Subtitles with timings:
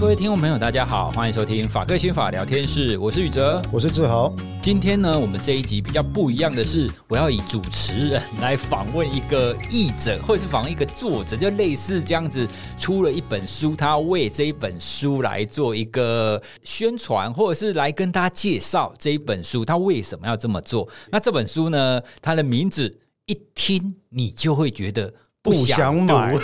[0.00, 4.34] 各位听众朋友，大家好，欢迎收听法客新法聊天室，我是宇哲，我是志豪。
[4.62, 12.48] 今天呢，我们这一集比较不一样的是，我要以主持人来访问一个译者，或者是访问一个作者，就类似这样子，
[12.78, 20.88] 出了一本书，他为这一本书来做一个宣传，或者是来跟大家介绍这一本书，他为什么要这么做？
[21.12, 26.34] 那这本书呢，它的名字一听你就会觉得不想买。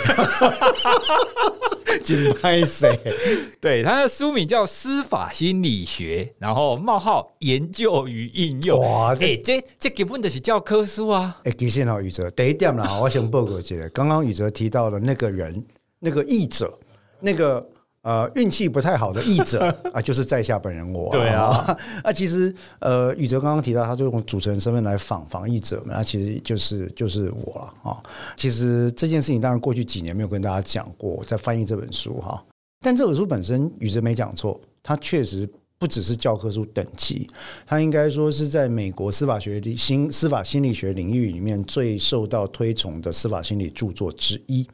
[1.99, 2.91] 金拍谁？
[3.61, 8.79] 对，他的书名叫《司法心理学》，然后冒号研究与应用。
[8.79, 11.37] 哇，这、欸、这这根本就是教科书啊！
[11.43, 15.65] 哎、欸，其实呢，宇哲第一点啦，我想报告一下，刚刚宇哲提到的那个人，
[15.99, 16.77] 那个译者，
[17.19, 17.67] 那个。
[18.07, 21.11] 呃，运气不太好的译者 啊，就是在下本人我。
[21.11, 28.01] 对啊， 啊，其实呃，宇哲刚刚提到，他就用主持人身份来访访译者嘛，那其实就是就是我了啊。
[28.37, 32.41] 其实这件事情，当然过去几年没有跟大家讲过，在翻译这本书哈。
[32.79, 35.45] 但这本书本身，宇哲没讲错，它确实
[35.77, 37.27] 不只是教科书等级，
[37.65, 44.65] 它应该说是在美国司法学里新司法心理学领域里面最受到推崇的司法心理著作之一，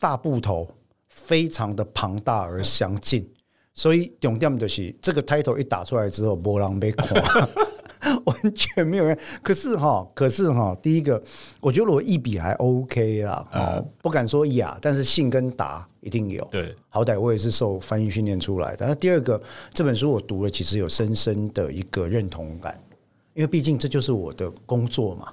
[0.00, 0.66] 大部头。
[1.10, 3.28] 非常的庞大而详尽，
[3.74, 7.48] 所以重点就是这个 title 一打出来之后，波浪被垮，
[8.24, 9.16] 完全没有人。
[9.42, 11.22] 可是哈，可是哈，第一个，
[11.60, 16.42] 我觉得我一笔还 OK 啦，哦，不敢说雅，但是信跟达一定有。
[16.50, 18.86] 对，好歹我也是受翻译训练出来的。
[18.86, 19.40] 那第二个，
[19.74, 22.82] 这本书我读了，其实有深深的一个认同感，
[23.34, 25.26] 因为毕竟这就是我的工作嘛。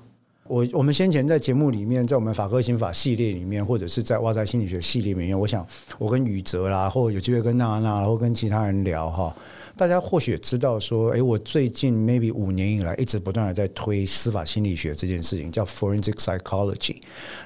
[0.50, 5.66] 我我们先前在节目里面，在我们法科刑法系列里面，或者是在哇塞心理学系列里面，我想
[5.98, 9.36] 我跟宇哲啦，或有机会跟娜娜，然后跟其他人聊哈，
[9.76, 16.98] 大家或许也知道说，哎，我最近 maybe 五年以来一直不断的在推司法心理学这件事情，叫 forensic psychology。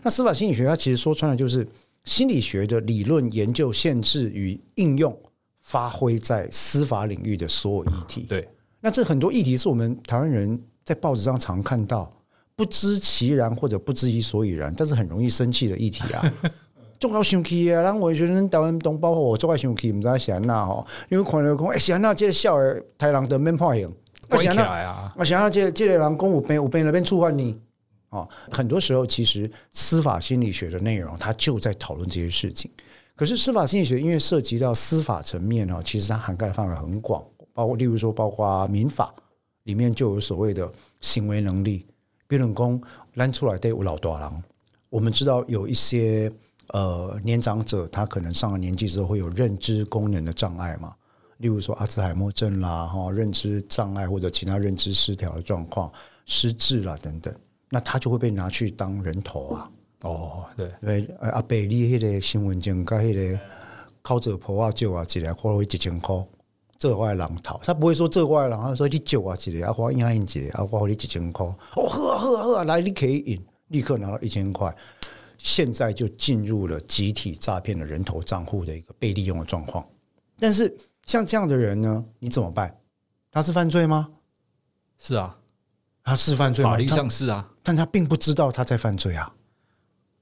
[0.03, 1.67] 那司法心理学它其实说穿了就是
[2.03, 5.17] 心理学的理论研究、限制与应用，
[5.61, 8.21] 发挥在司法领域的所有议题。
[8.29, 8.47] 对，
[8.79, 12.11] 那这很多议题是我们台湾人在报纸上常看到。
[12.61, 16.21] 不知其然或者不知其所以然，但是很容易生气的议题啊，
[16.99, 17.81] 重要生气啊！
[17.81, 23.91] 然后我觉得台湾同胞我最爱生气，唔知是安那吼，因为看到讲，哎，是安那这个小儿台人的免判刑，
[24.29, 25.11] 关起来啊！
[25.17, 27.59] 我想要这这个人讲有病有病那边触犯你
[28.09, 28.29] 哦。
[28.51, 32.69] 很多时候，其实司法心理学的内容，它就在讨论这些事情。
[33.15, 37.23] 可是司法心理学因为涉及到司法层面哦，其实它涵盖的范围很广，
[37.53, 39.11] 包括例如说，包括民法
[39.63, 41.87] 里面就有所谓的行为能力。
[42.31, 42.81] 别人讲
[43.15, 44.43] 揽出来的有老大人，
[44.89, 46.31] 我们知道有一些
[46.67, 50.95] 呃年长者，他可能上了年纪之后会有认知功能的障碍嘛，
[51.39, 55.91] 例如说阿兹海默症啦，哈，认知障碍或者其他认知失调的状况，
[56.25, 57.35] 失智啦等等，
[57.69, 59.69] 那他就会被拿去当人头啊。
[60.03, 63.39] 哦，对，对，阿伯你迄个新闻证跟迄个
[64.01, 66.15] 靠着婆啊舅啊几来花了几千块。
[66.81, 74.75] 这坏人逃，他不会说这坏人，他说你救啊几的，啊花押印几的，啊花你几千块，哦喝啊喝啊喝啊，来你可以赢，立刻拿到一千块，
[75.37, 79.87] 现在就进入了集体诈骗的人头账户的一个被利用的状况。
[80.39, 80.75] 但是
[81.05, 82.75] 像这样的人呢，你怎么办？
[83.29, 84.09] 他是犯罪吗？
[84.97, 85.37] 是啊，
[86.03, 86.71] 他是犯罪吗？
[86.71, 89.31] 法律上是啊，但他并不知道他在犯罪啊，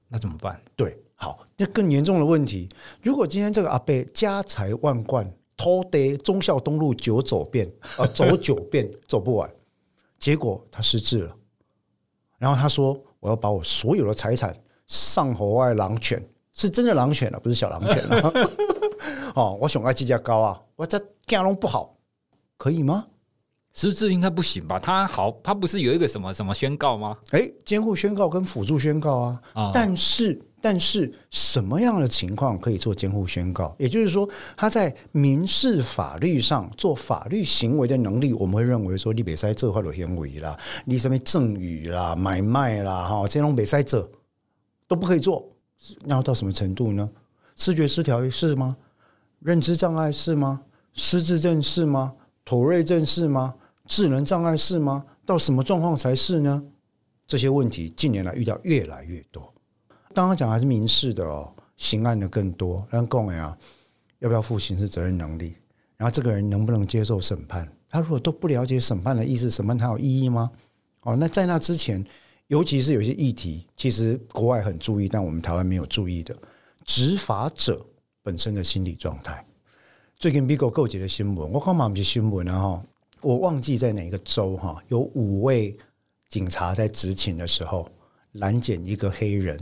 [0.08, 0.60] 那怎么办？
[0.76, 2.68] 对，好，那更严重的问题，
[3.02, 5.26] 如果今天这个阿伯家财万贯。
[5.60, 9.50] 偷得忠孝东路九走遍， 呃，走九遍走不完，
[10.18, 11.36] 结果他失智了。
[12.38, 14.56] 然后他说：“我要把我所有的财产
[14.86, 18.32] 上侯外狼犬，是真的狼犬了，不是小狼犬了。
[19.36, 21.94] 哦，我想爱计价高啊，我这干龙不好，
[22.56, 23.08] 可以吗？
[23.74, 24.78] 失智应该不行吧？
[24.78, 27.18] 他好，他不是有一个什么什么宣告吗？
[27.32, 33.74] 诶，监护宣告跟辅助宣告啊，哦、但是。”但是什么样的情况可以做监护宣告？
[33.78, 44.06] 也就是说，他在民事法律上做法律行为的能力，我们会认为说，你别塞这块的行为啦，你什么赠与啦、买卖啦，哈，这种别塞这
[44.86, 45.48] 都不可以做。
[46.04, 47.08] 那要到什么程度呢？
[47.56, 48.76] 视觉失调是吗？
[49.38, 50.62] 认知障碍是吗？
[50.92, 52.14] 失智症是吗？
[52.44, 53.54] 妥瑞症是吗？
[53.86, 55.04] 智能障碍是吗？
[55.24, 56.62] 到什么状况才是呢？
[57.26, 59.54] 这些问题近年来遇到越来越多。
[60.12, 62.84] 刚刚讲还是民事的哦，刑案的更多。
[62.90, 63.56] 但讲呀，
[64.18, 65.54] 要不要负刑事责任能力？
[65.96, 67.70] 然后这个人能不能接受审判？
[67.88, 70.50] 他如果都不了解审判的意思，审判他有意义吗？
[71.02, 72.04] 哦，那在那之前，
[72.48, 76.36] 尤其是有些议题，其实国外很注意，但我们台湾没有注意的，
[76.84, 77.84] 执法者
[78.22, 79.44] 本身的心理状态。
[80.18, 82.82] 最近美国够几的新闻，我看嘛不是新闻啊哈，
[83.20, 85.76] 我忘记在哪一个州哈，有五位
[86.28, 87.88] 警察在执勤的时候
[88.32, 89.58] 拦检一个黑人。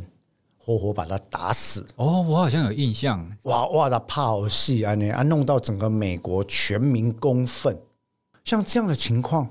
[0.68, 1.86] 活活把他打死。
[1.96, 7.74] 哦，我好像有印象，哇哇的炮戏啊，那啊弄到整个美国全民公愤。
[8.44, 9.48] 像这样的情况，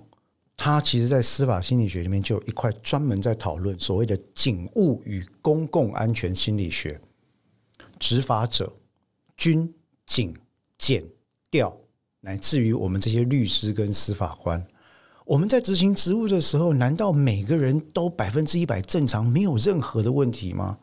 [0.55, 7.01] 他其实在司法心理学里面就有一块专门在讨论所谓的警务与公共安全心理学。
[7.97, 8.71] 执法者、
[9.35, 9.73] 军
[10.05, 10.31] 警
[10.77, 11.03] 检
[11.49, 11.75] 调，
[12.21, 14.63] 乃至于我们这些律师跟司法官，
[15.25, 20.77] 我们在执行职务的时候，难道每个人都百分之一百正常，没有任何的问题吗？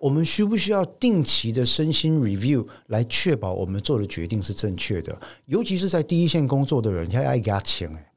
[0.00, 5.20] 我们需不需要定期的身心 review 来确保我们做的决定是正确的？
[5.44, 8.12] 尤其是在第一线工作的人，他要给他钱哎，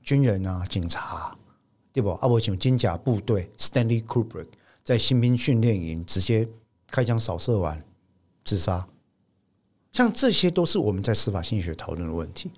[0.00, 1.36] 军人啊，警察，
[1.92, 2.10] 对不？
[2.10, 4.46] 啊，我请金甲部队 Stanley Kubrick
[4.84, 6.48] 在新兵训练营直接
[6.88, 7.82] 开枪扫射完
[8.44, 8.86] 自杀，
[9.90, 12.48] 像这些都是我们在司法心理学讨论的问题。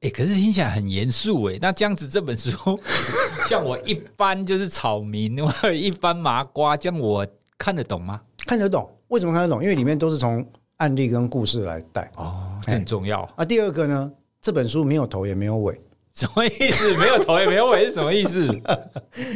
[0.00, 1.58] 哎，可是听起来很严肃哎。
[1.60, 2.80] 那这样子这本书，
[3.48, 7.26] 像我一般就是草民，我一般麻瓜，这样我。
[7.58, 8.20] 看得懂吗？
[8.46, 9.62] 看得懂，为什么看得懂？
[9.62, 10.44] 因为里面都是从
[10.76, 13.44] 案例跟故事来带哦，这很重要啊。
[13.44, 15.80] 第二个呢，这本书没有头也没有尾，
[16.14, 16.96] 什么意思？
[16.98, 18.46] 没有头也没有尾是什么意思？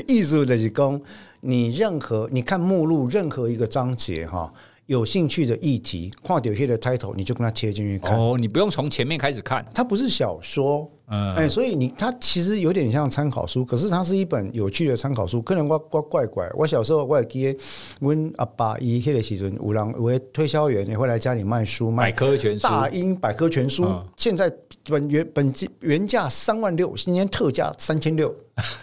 [0.06, 1.00] 艺术的是讲，
[1.40, 4.52] 你任何你看目录任何一个章节哈。
[4.88, 8.18] 有兴趣的议题，跨点 hit 的 title，你就跟他切进去看。
[8.18, 15.42] 哦，你不用从前面开始看，它不是小说，嗯，哎，所以你它其实有点像参考书，可是它是一本有趣的参考书。
[15.42, 17.58] 可能我我怪怪，我小时候我也记得，
[18.00, 24.50] 我阿爸伊迄个时阵，有人为推销员也会来家里卖书，卖百科全书，大英百科全书，嗯、现在
[24.84, 28.34] 本原本原价三万六，今天特价三千六。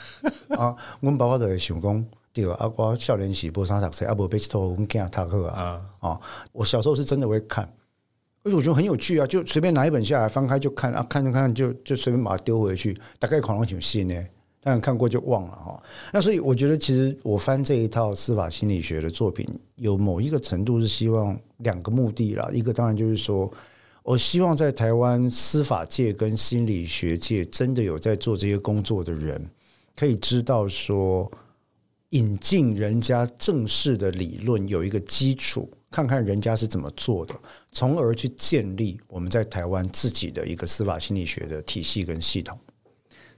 [0.56, 2.06] 啊，我们爸爸就会想讲。
[2.36, 5.82] 对啊，我少年时播三十岁，啊，无被偷，我们惊他喝啊！
[6.00, 6.20] 啊，
[6.52, 7.64] 我小时候是真的会看，
[8.44, 14.22] 而且我觉得很有趣啊，就随便拿一本下来翻开就看啊，看着看就就随便把它丢回去，大概可能挺新呢，
[14.60, 15.82] 但看过就忘了哈。
[16.12, 19.48] 那所以我觉得，其实我翻这一套司法心理学的作品，
[19.78, 23.50] 有某一个程度是希望两个目的啦，一个当然就是说，
[24.04, 29.50] 我希望在台湾司法界跟心理学界真的有在做这些工作的人，
[29.96, 31.32] 可以知道说。
[32.10, 37.36] 引进人家正式的理论有一个基础，看看人家是怎么做的，
[37.72, 42.58] 从而去建立我们在台湾自己的一个司法心理学的体系跟系统。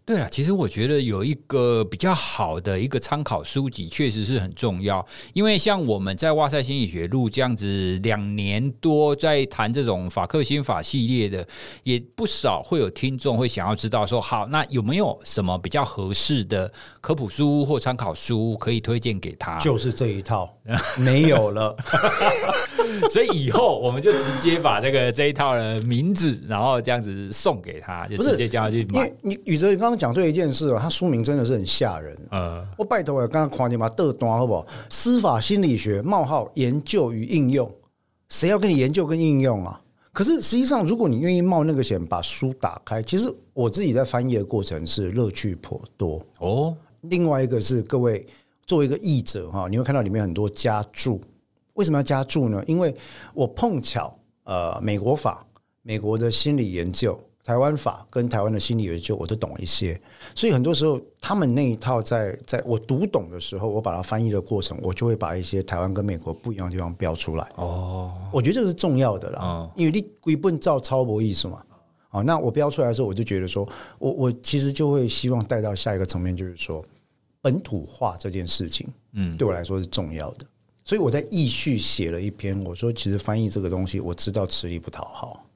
[0.08, 5.06] 对了，其实我觉得有一个比较好的一个参考书籍，确实是很重要。
[5.34, 11.46] 因为像我们在哇塞心理学录这样子两年多，在谈这种法克心法系列的，
[11.84, 16.72] 也不少会有听众会想要知道说，好，那有没有什么比较合适的
[17.02, 19.58] 科普书或参考书可以推荐给他？
[19.58, 20.58] 就是这一套，
[20.98, 21.76] 没有了。
[23.12, 29.12] 所以以后我们就直接把这个这一套的名字，然后这样子送给他，就直接叫他去买。
[29.22, 29.97] 你宇哲，你刚刚。
[29.98, 32.18] 讲对一件事哦，他书名真的是很吓人。
[32.32, 34.66] 嗯，我拜托我刚刚夸你把豆端好不好？
[34.90, 37.70] 司法心理学冒号研究与应用，
[38.30, 39.82] 谁要跟你研究跟应用啊？
[40.14, 46.76] 可是实际上，如果你愿意冒那个险，把书打开，其实我自己在翻译的过程是乐趣颇多哦。
[47.02, 48.26] 另外一个是各位
[48.66, 51.22] 作为一个译者哈，你会看到里面很多加注。
[51.74, 52.64] 为什么要加注呢？
[52.66, 52.96] 因为
[53.36, 55.46] 我碰巧呃，美国法、
[55.84, 57.20] 美国的心理研究。
[57.48, 59.98] 台湾法跟台湾的心理研究我都懂一些，
[60.36, 67.50] 所以很多时候他们那一套在在我读懂的时候，我把它翻译的过程，我就会把一些台湾跟美国不一样的地方标出来。
[67.56, 71.64] 哦，我觉得这个是重要的啦，因为你归本照抄博意思嘛。
[72.10, 73.66] 哦，那我标出来的时候，我就觉得说，
[73.98, 76.84] 我我其实就会希望带到下一个层面，就是说
[77.42, 80.46] 本土化这件事情，嗯，对我来说是重要的。
[80.84, 85.47] 所以我在意序写了一篇，我说其实翻译这个东西，我知道吃力不讨好。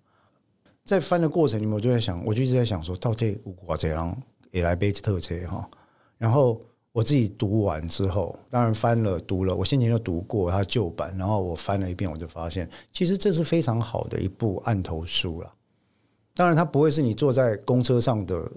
[0.84, 4.18] 在翻的过程里面，我就在想，我就一直在想说，到底有多少人
[4.52, 5.70] 也来背特车哈？
[6.18, 6.62] 然后
[6.92, 15.54] 我自己读完之后，当然翻了读了，我先前就读过它旧版，然后我翻了一遍，我就发现，其实这是非常好的一部案头书了。
[16.34, 18.52] 当然，它不会是你坐在公车上的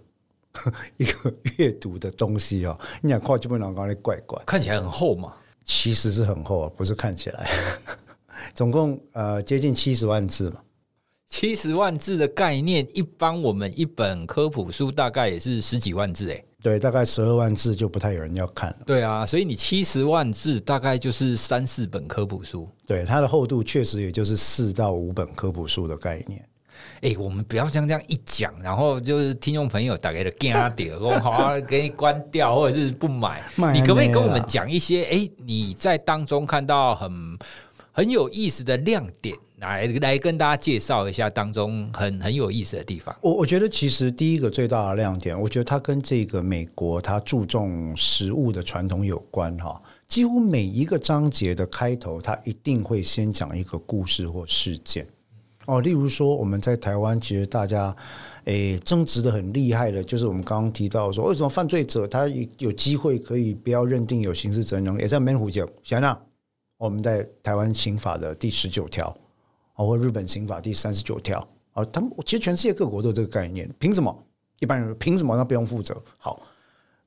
[0.97, 2.79] 一个阅读的东西啊。
[3.03, 5.35] 你想看基本上刚才怪怪，看起来很厚嘛？
[5.65, 7.49] 其实是很厚，啊不是看起来。
[8.55, 10.61] 总共呃接近七十万字嘛。
[11.37, 16.45] 七十万字的概念，一般我们一本科普书大概也是十几万字诶。
[16.63, 18.77] 对，大概十二万字就不太有人要看了。
[18.87, 22.69] 对啊，所以你七十万字大概就是三四本科普书。
[22.87, 26.41] 对，它的厚度确实也就是四到五本科普书的概念。
[27.01, 33.43] 哎、欸，我们不要像这样一讲，然后就是听众朋友打给的惊掉，我 好啊，给你关掉或者是不买。
[33.73, 35.03] 你可不可以跟我们讲一些？
[35.07, 37.37] 哎、欸，你在当中看到很。
[37.97, 43.15] 很有意思的亮点，来来跟大家介绍一下当中很很有意思的地方。
[43.21, 49.81] 我我觉得其实第一个最大的亮点，我觉得它跟这个美国它注重食物的传统有关哈。
[50.07, 55.07] 几乎每一个章节的开头，它一定会先讲一个故事或事件
[55.65, 55.81] 哦。
[55.81, 57.97] 例如说，我们在台湾，其实大家
[58.45, 62.29] 诶争执的很厉害的，就是我们刚刚提到说，为什么犯罪者他
[62.59, 66.17] 有机会可以不要认定有刑事责任能力，也在免虎就想那。
[66.77, 69.17] 我们在台湾刑法的第十九条，
[69.75, 73.69] 啊，或日本刑法第三十九条，啊，他们其实全世界各国都有这个概念。
[73.79, 74.27] 凭什么
[74.61, 76.01] 一般人凭什么他不用负责？
[76.19, 76.41] 好，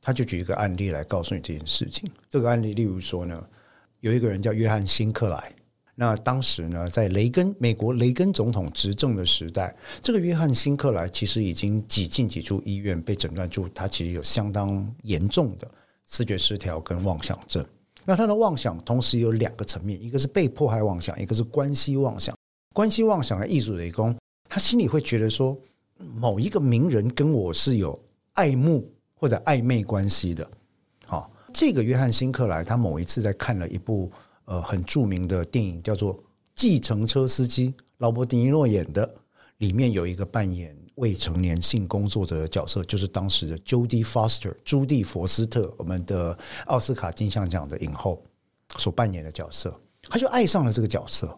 [0.02, 2.10] 他就举一个案例来告诉你这件事情。
[2.30, 3.42] 这个案例，例如说呢，
[4.02, 5.52] 有一个人叫约翰辛克莱，
[5.96, 15.68] 那当时呢，在雷根美国雷根总统执政的时代，这个约翰辛克莱其实已经几进几出医院，被诊断出他其实有相当严重的
[16.06, 17.66] 视觉失调跟妄想症。
[18.06, 22.38] 那他的妄想同时有两个层面，一个是被迫害妄想，一个是关系妄想。
[22.78, 24.16] 关系妄想的艺术雷公，
[24.48, 25.58] 他心里会觉得说，
[26.14, 28.00] 某一个名人跟我是有
[28.34, 30.48] 爱慕或者暧昧关系的。
[31.08, 34.12] 好，这个约翰辛克莱，他某一次在看了一部
[34.46, 36.16] 呃很著名的电影，叫做
[36.54, 39.12] 《计程车司机》，劳勃·迪尼洛演的，
[39.58, 40.78] 里面有一个扮演。
[40.98, 48.24] 未成年性工作者的角色，就是当时的 Jodie Foster 朱蒂·佛斯特，我们的奥斯卡金像奖的影后
[48.78, 51.36] 所扮演的角色，他就爱上了这个角色。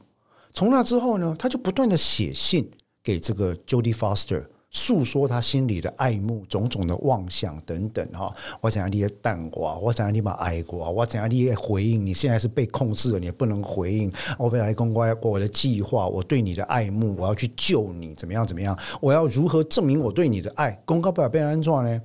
[0.59, 2.69] 从那之后呢，他就不断的写信
[3.01, 4.45] 给这个 Jodie Foster。
[4.69, 12.05] 诉说他心里的爱慕、种种的妄想等等哈，我想要你也淡过，我想要你把爱过，我想要你回应。
[12.05, 14.11] 你现在是被控制了，你也不能回应。
[14.37, 18.45] 我本来公开过我的计划，我对你的爱慕，我要去救你，怎么样？
[18.45, 18.77] 怎么样？
[18.99, 20.71] 我要如何证明我对你的爱？
[20.83, 22.01] 公告不了被安装呢？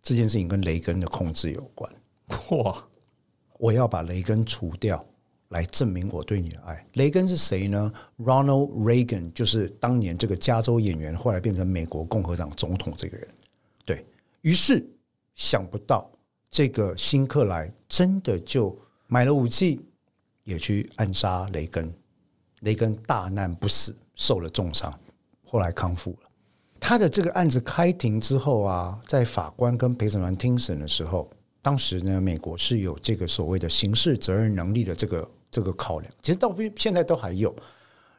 [0.00, 1.92] 这件事情跟雷根的控制有关。
[2.50, 2.84] 哇！
[3.58, 5.04] 我要把雷根除掉。
[5.50, 6.86] 来证明我对你的爱。
[6.94, 13.28] 雷根是谁呢？Ronald Reagan 就是当年这个加州演员，后来变成美国共和党总统这个人。
[13.84, 14.06] 对，
[14.42, 14.88] 于是，
[15.34, 16.08] 想不到
[16.50, 18.78] 这个辛克莱真的就
[19.08, 19.80] 买了武器，
[20.44, 21.92] 也去暗杀雷根。
[22.60, 24.96] 雷根大难不死，受了重伤，
[25.44, 26.30] 后来康复了。
[26.78, 31.28] 他的这个案子开庭之后啊，在法官跟陪审团听审的时候，
[31.60, 35.28] 当时呢，美国是有这个所谓的刑事责任能力的这个。
[35.50, 37.54] 这个考量，其实到现在都还有。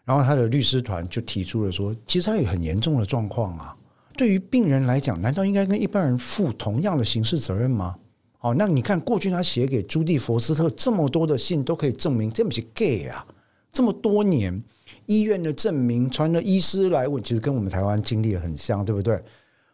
[0.04, 3.78] 然后他的律师团就提出了说，其实他有很严重的状况啊。
[4.18, 7.96] 对于病人来讲，难道应该跟一般人负同样的刑事责任吗？
[8.40, 13.26] 哦，那你看过去他写给朱蒂·佛斯特这么多的信，都可以证明这不是 gay 啊。
[13.72, 14.62] 这么多年
[15.06, 19.24] 医院的证明，传了医师来问，其实跟我们台湾经历很像，对不对？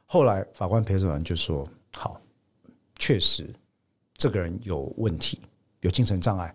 [0.06, 2.22] 后来法官陪审团就说：好，
[3.00, 3.50] 确实
[4.16, 5.40] 这个人有问题，
[5.82, 6.54] 有精神障碍。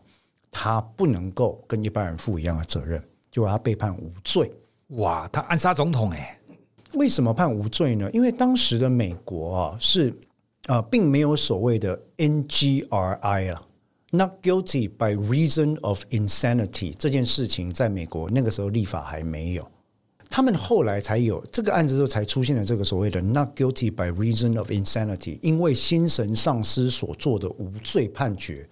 [0.53, 4.53] 他不能够跟一般人负一样的责任，就把他被判无罪。
[4.89, 6.39] 哇，他暗杀总统哎？
[6.93, 8.09] 为什么判无罪呢？
[8.13, 10.11] 因为当时的美国啊是
[10.67, 13.63] 啊、呃，并没有所谓的 NGRI 啊
[14.11, 19.67] ，Not Guilty by Reason of Insanity 这件事情，在美国那个时候立法还没有，
[20.29, 28.69] 他们后来才有这个案子之后才出现了这个所谓的 Not Guilty by Reason of Insanity，因为心神丧失所做的无罪判决，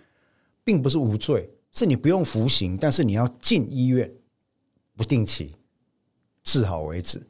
[0.63, 1.51] 并不是无罪。
[1.73, 4.11] 是你不用服刑，但是你要进医院，
[4.97, 5.55] 不定期
[6.43, 7.21] 治好为止。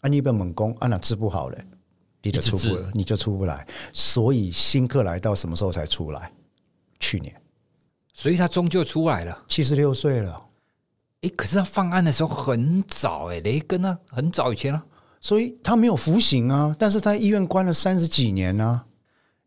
[0.00, 1.58] 啊，你本猛攻，啊，那治不好了，
[2.22, 3.66] 你就出不了，你就出不来。
[3.92, 6.32] 所以辛克莱到什么时候才出来？
[6.98, 7.34] 去年，
[8.12, 10.48] 所以他终究出来了，七十六岁了。
[11.22, 14.84] 哎，可是他犯案的时候很早，哎，雷根啊，很早以前了，
[15.20, 18.84] 所以他没有服刑啊，但是在医院关了三十几年呢。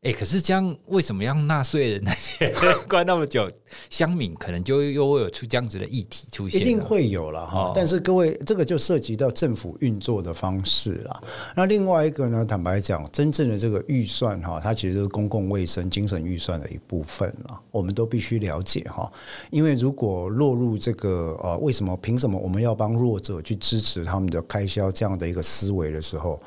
[0.04, 2.54] 哎，可是这样为什么让纳税人那些
[2.90, 3.50] 关那么久？
[3.90, 7.72] 乡民可能就又会有出这样子的议题出现，一定会有了哈。
[7.74, 11.24] 但是各位，这个就涉及到政府运作的方式了。
[11.56, 17.60] 那另外一个呢，坦白讲，真正的这个预算哈，它其实是公共卫生、精神预算的一部分了。
[17.72, 19.10] 我们都必须了解哈，
[19.52, 26.38] 因为如果落入这个呃，为什么凭什么我们要帮弱者去支持他们的开销这样的一个思维的时候？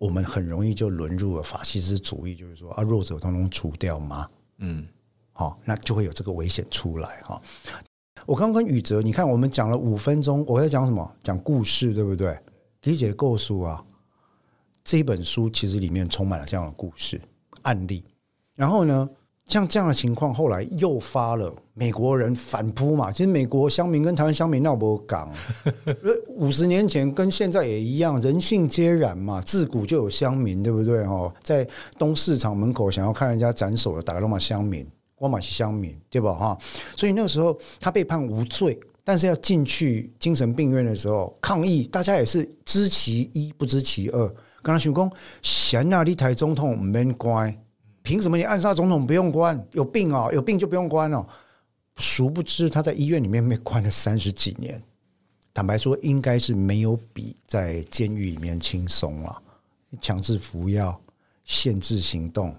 [0.00, 4.26] 我们很容易就沦入了法西斯主义，就是说啊，弱者通通除掉吗？
[4.56, 4.86] 嗯，
[5.32, 7.38] 好，那就会有这个危险出来哈。
[8.24, 11.14] 我刚刚跟宇哲，你看我们讲了五分钟，我在讲什么？
[11.22, 12.34] 讲故事，对不对？
[12.84, 13.84] 理解构书啊，
[14.82, 17.20] 这一本书其实里面充满了这样的故事
[17.60, 18.02] 案例，
[18.54, 19.08] 然后呢？
[19.50, 23.10] 像这样的情况，后来诱发了美国人反扑嘛。
[23.10, 25.28] 其实美国乡民跟台湾乡民闹不港，
[26.36, 29.40] 五十年前跟现在也一样，人性皆然嘛。
[29.40, 31.02] 自古就有乡民，对不对？
[31.02, 31.66] 哦，在
[31.98, 34.86] 东市场门口想要看人家斩首的，打个罗马乡民，
[35.18, 36.32] 罗马是乡民，对吧？
[36.32, 36.58] 哈，
[36.96, 38.78] 所以那个时候他被判无罪。
[39.02, 44.34] 但是要进去精神病院的时候抗议，大家也是知其一不知其二。
[44.62, 45.10] 刚才许工
[45.42, 47.52] 嫌那一台总统没关，
[48.10, 49.64] 凭什么你暗杀总统不用关？
[49.70, 51.24] 有病、哦，有病就不用关哦。
[51.94, 54.82] 殊不知他在医院里面被关了三十几年，
[55.54, 59.40] 坦白说，应该是没有比在监狱里面轻松啊。
[60.02, 61.00] 强制服药、
[61.44, 62.52] 限制行动、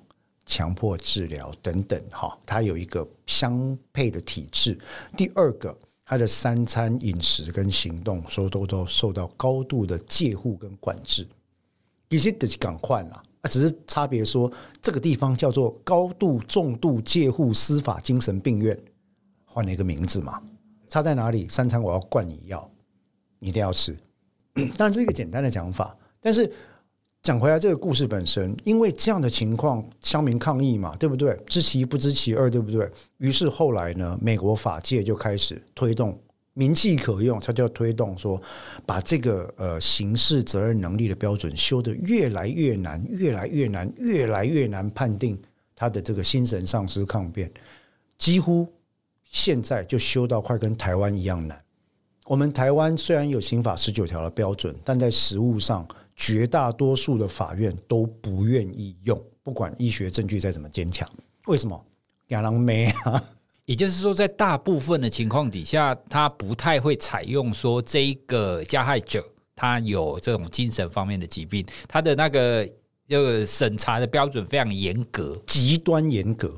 [0.45, 4.79] 强迫治疗等等，哈，他有一个相配的体制。
[5.17, 11.27] 第二个，他的三餐饮食跟行动，说都都受到高度的戒护跟管制。
[12.09, 18.77] 其实得赶快了，啊，只是差别说，这个地方叫做高度重度介护司法精神病院，
[19.45, 20.41] 换了一个名字嘛。
[20.87, 21.47] 差在哪里？
[21.49, 22.69] 三餐我要灌你药，
[23.39, 23.97] 你一定要吃。
[24.77, 26.51] 当然，这是一个简单的讲法，但是。
[27.23, 31.39] 讲回来，这个故事本身，因为这样的情况，乡民抗议嘛，对不对？
[31.45, 32.89] 知其一不知其二，对不对？
[33.17, 36.19] 于是后来呢，美国法界就开始推动，
[36.53, 38.41] 民气可用，他就要推动说，
[38.85, 45.41] 把这个呃刑事责任能力的标准修得越来越难，越来越难，越来越难判定
[45.75, 47.51] 他的这个精神丧失抗辩，
[48.17, 48.67] 几乎
[49.23, 51.61] 现在就修到快跟台湾一样难。
[52.25, 55.87] 我们台湾虽然有刑法十九条的标准，但在实务上。
[56.13, 61.09] 绝大多数的法院都不愿意用，不管医学证据再怎么坚强，
[61.47, 61.85] 为什么？
[62.27, 63.23] 亚狼没啊？
[63.71, 69.25] 也就是说，在大部分的情况底下，他不太会采用说这一个加害者
[69.55, 72.67] 他有这种精神方面的疾病，他的那个
[73.07, 76.53] 要审查的标准非常严格，极端严格。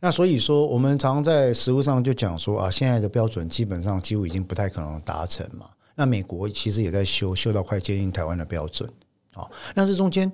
[0.00, 5.66] 那所以说，我们常常在实务上就讲说啊，现在的标准基本上几乎已经不太可能达成嘛。
[5.94, 8.90] 那美国其实也在修，修到快接近台湾的标准
[9.34, 9.48] 啊。
[9.76, 10.28] 那这中间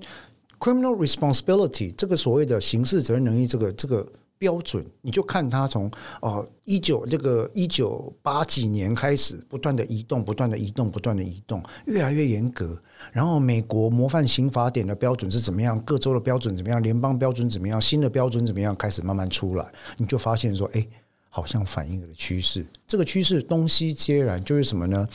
[0.57, 4.03] ，criminal responsibility 这个所谓的刑事责任能力这个这个
[4.45, 5.89] 标准，你就看它从
[6.21, 12.79] 哦一九这个一九八几年开始不断的移动，不断的移动，不断的移动，越来越严格。
[13.11, 15.79] 然后美国模范刑法典的标准是怎么样？
[15.81, 16.83] 各州的标准怎么样？
[16.83, 17.81] 联邦标准怎么样？
[17.81, 18.75] 新的标准怎么样？
[18.75, 19.65] 开始慢慢出来，
[19.97, 20.87] 你就发现说，哎。
[21.27, 25.05] 好像反映了趋势，这个趋势东西皆然，就是什么呢？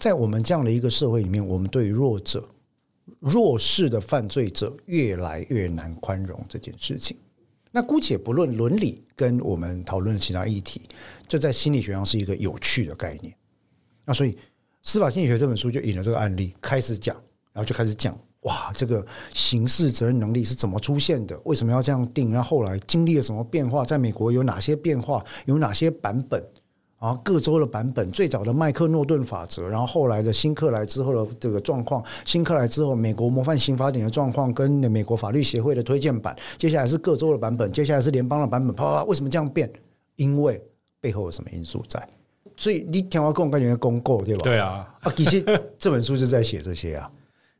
[0.00, 2.48] 在我们这样的一个社会里面，我们对弱者、
[3.20, 7.14] 弱势的犯罪者越来越难宽容这件事情。
[7.72, 10.82] 那姑且不论伦理跟我们讨论的其他议题，
[11.28, 13.34] 这在心理学上是一个有趣的概念。
[14.04, 14.32] 那所以
[14.82, 17.14] 《司法心理学》这本书就引了这个案例开始讲，
[17.52, 18.18] 然后就开始讲。
[18.42, 21.36] 哇，这个刑事责任能力是怎么出现的？
[21.44, 22.30] 为什么要这样定？
[22.30, 23.84] 然后后来经历了什么变化？
[23.84, 25.24] 在美国有哪些变化？
[25.46, 26.40] 有哪些版本？
[26.98, 38.74] 啊，各州的版本，最早的麦克诺顿法则，然后后来的新克莱之后的这个状况，新克莱之后美国模范刑法典的状况，跟美国法律协会的推荐版，接下来是各州的版本，接下来是联邦的版本。
[38.74, 39.70] 啪啪啪，为什么这样变？
[40.16, 40.62] 因为
[41.00, 42.02] 背后有什么因素在？
[42.56, 44.42] 所以你听我讲，感觉公告对吧？
[44.42, 45.44] 对啊，啊，其实
[45.78, 47.10] 这本书就在写这些啊。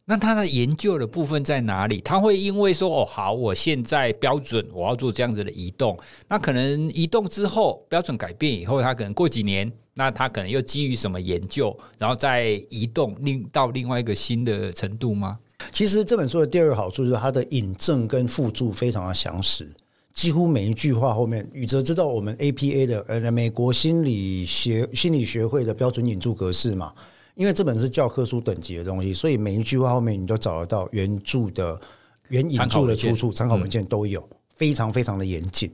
[0.08, 2.00] 那他的研究的部分在哪里？
[2.00, 15.40] 他会因为说哦，好，我现在标准我要做这样子的移动，那可能移动之后标准改变以后，他可能过几年，那他可能又基于什么研究，然后再移动另到另外一个新的程度吗？
[15.72, 19.68] 其实这本书的第二个好处就是它的引证跟附注非常的详实，
[20.12, 26.92] 几乎每一句话后面，宇哲知道我们 APA 的呃美国心理学心理学会的标准引注格式嘛。
[27.36, 31.78] 因为这本是教科书等级的东西，所以每一句话后面你都找得到原著的
[32.28, 35.70] 原引注的出处，参考文件都有，非常非常的严谨。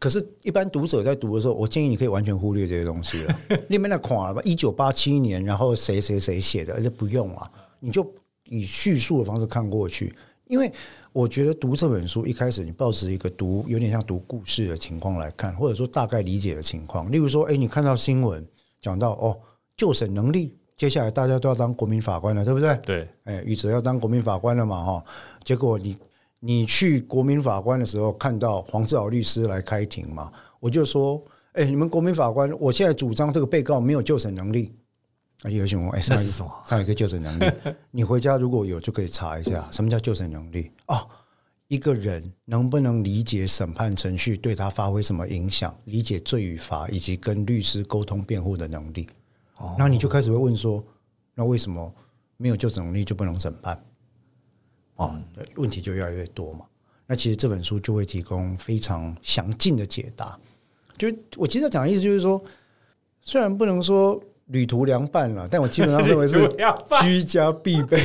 [0.00, 3.38] 可是，一般读者在读的时候，我建议你可以完全忽略这些东西了。
[3.70, 8.04] 里面的款吧，一九八七年，然后谁谁谁写的，而且不用啊，你就
[8.44, 10.12] 以叙述的方式看过去。
[10.48, 10.70] 因为
[11.12, 18.44] 我觉得读这本书一开始你抱持一个读有点像读故事的情况来看，或者说大概理解的情况，例如说，哎，你看到新闻
[18.80, 19.38] 讲到哦，
[19.76, 20.56] 救审能力。
[20.76, 22.76] 接下来大家都要当国民法官了，对不对？
[22.84, 25.04] 对，哎，宇哲要当国民法官了嘛，哈。
[25.42, 25.96] 结果你
[26.38, 34.74] 你去国民法官的时候，看到黄志豪律师来开庭嘛，我就说，哎，你们国民法官，我现在主张这个被告没有就审能力。
[35.42, 36.50] 啊，有请问，哎，那是什么？
[36.66, 37.46] 上一个就审能力，
[37.90, 40.70] 你回家如果有就可以查一下，什么叫就审能力？
[40.86, 41.06] 哦，
[41.68, 49.08] 一个人能不能理解审判程序对他发挥什么影响，理解罪与罚，以及跟律师沟通辩护的能力。
[49.78, 50.82] 那你就开始会问说，
[51.34, 51.92] 那为什么
[52.36, 53.82] 没有就审能力就不能审判？
[54.96, 55.20] 啊，
[55.56, 56.66] 问题就越来越多嘛。
[57.06, 60.38] 那其实这本书就会提供非常详尽的解答。
[60.96, 62.42] 就我其实讲的意思就是说，
[63.20, 66.48] 虽然不能说旅途凉拌了，但我基本上认为是
[67.02, 68.02] 居家必备。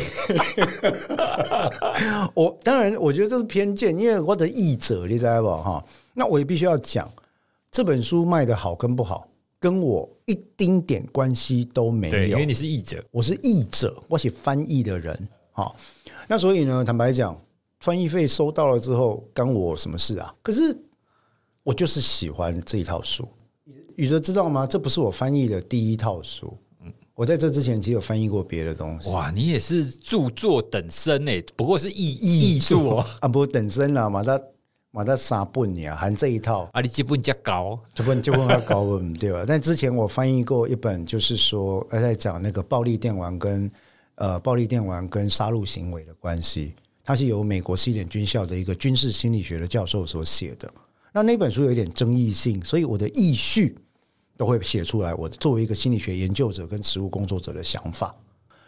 [2.33, 5.83] 我当然我觉得这是偏见，因为我的译者你知道不哈？
[6.13, 7.09] 那我也必须要讲
[7.71, 9.27] 这本书卖的好跟不好。
[9.61, 12.25] 跟我一丁点关系都没有。
[12.29, 15.15] 因为你是译者，我是译者，我写翻译的人。
[15.51, 15.75] 好，
[16.27, 17.39] 那所以呢，坦白讲，
[17.79, 20.33] 翻译费收到了之后，干我什么事啊？
[20.41, 20.75] 可是
[21.61, 23.27] 我就是喜欢这一套书。
[23.97, 24.65] 宇哲知道吗？
[24.65, 26.57] 这不是我翻译的第一套书。
[26.83, 29.11] 嗯，我在这之前其实有翻译过别的东西。
[29.11, 34.23] 哇，你也是著作等身诶，不过是译译作啊，不等身了嘛？
[34.23, 34.41] 他。
[34.93, 39.43] 马在三本呀，含这一套啊，你这本较高，这本这本要高文对吧？
[39.47, 43.71] 但之前我翻译过一本，就是说在讲那个暴力电玩跟
[44.15, 46.75] 呃暴力电玩跟杀戮行为的关系，
[47.05, 50.69] 它是由美国西点军校的一个军事心理学的教授所写的。
[51.13, 53.77] 那那本书有一点争议性，所以我的译序
[54.35, 55.15] 都会写出来。
[55.15, 58.13] 我作为一个心理学研究者跟实务工作者的想法。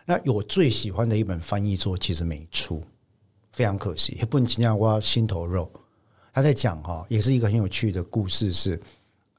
[0.05, 2.81] 那我最喜欢的一本翻译作其实没出，
[3.51, 4.17] 非常可惜。
[4.29, 5.69] 不能请讲我心头肉。
[6.33, 8.79] 他在讲哈，也是一个很有趣的故事，是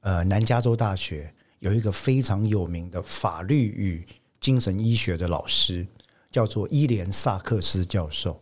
[0.00, 4.07] 呃，南加州大学有一个非常有名的法律与
[4.38, 5.85] 精神医学的老师，
[6.30, 8.40] 叫做伊莲萨克斯教授，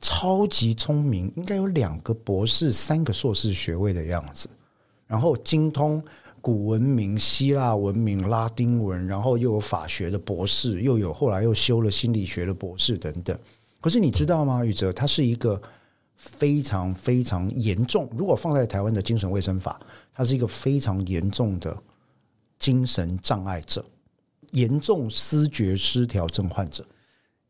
[0.00, 4.48] 超级聪明，应该有两个博士、三个硕士学位的样子，
[5.06, 6.02] 然后精通
[6.40, 13.38] 古文明、希腊文明、拉丁文，然后又有法学的博士，又有后来又修了心理学的博士等等。
[13.82, 15.60] 可是你知道吗，宇哲，他是一个。
[16.16, 18.08] 非常非常严重。
[18.16, 19.80] 如果放在台湾的精神卫生法，
[20.12, 21.76] 他是一个非常严重的
[22.58, 23.84] 精神障碍者，
[24.52, 26.86] 严重思觉失调症患者。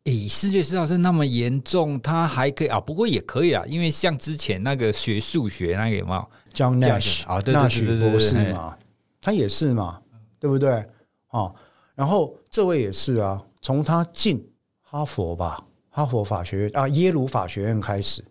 [0.05, 2.79] 诶，视觉失调症那么严重，他还可以啊？
[2.79, 8.77] 不过也可以啊，因为像之前那个学数学那个有没有？John Nash 啊，纳许博士嘛，
[9.21, 10.03] 他也是嘛，
[10.39, 10.85] 对不对？
[11.29, 11.51] 啊，
[11.95, 14.47] 然后这位也是啊，从他进
[14.83, 18.23] 哈佛吧，哈佛法学院啊，耶鲁法学院开始。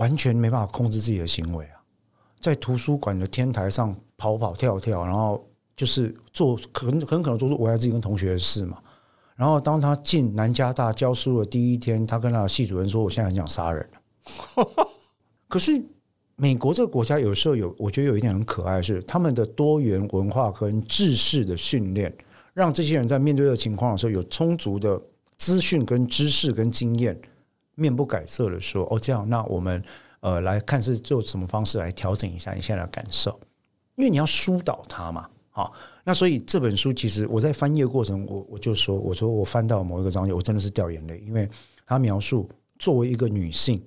[0.00, 1.76] 完全没办法控制自己的行为啊，
[2.40, 8.78] 在图书馆的天台上跑跑跳跳，然后就是做很很可能做出危害自己跟同学的事嘛。
[9.36, 13.88] 然后当他进南加大教书的第一天，他跟他的系主任说：“我现在很想杀人。”
[15.48, 15.82] 可是
[16.36, 22.14] 美国这个国家有时候有，我觉得有一点很可爱是，他们的多元文化跟知识的训练，
[22.54, 25.00] 让这些人在面对的情况的时候有充足的
[25.36, 27.20] 资讯跟知识跟经验。
[27.80, 29.82] 面不改色的说：“哦，这样，那我们
[30.20, 33.40] 呃来看是做什么方式来调整一下你现在的感受，
[33.96, 35.72] 因为你要疏导他嘛，好，
[36.04, 41.48] 那所以这本书其实我在翻页过程，我我就说，我说我翻到某一个章节，我真的是掉眼泪，因为
[41.86, 43.82] 他描述作为一个女性，